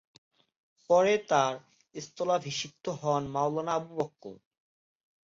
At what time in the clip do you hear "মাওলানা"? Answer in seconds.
3.35-3.73